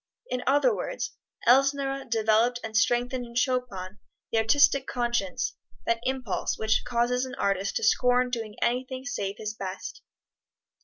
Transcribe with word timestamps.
In 0.31 0.41
other 0.47 0.75
words, 0.75 1.13
Elsner 1.45 2.05
developed 2.09 2.59
and 2.63 2.75
strengthened 2.75 3.23
in 3.23 3.35
Chopin 3.35 3.99
the 4.31 4.39
artistic 4.39 4.87
conscience 4.87 5.55
that 5.85 5.99
impulse 6.01 6.57
which 6.57 6.81
causes 6.83 7.23
an 7.25 7.35
artist 7.35 7.75
to 7.75 7.83
scorn 7.83 8.31
doing 8.31 8.55
anything 8.63 9.05
save 9.05 9.35
his 9.37 9.53
best. 9.53 10.01